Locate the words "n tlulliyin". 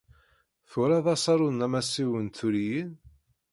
2.19-2.91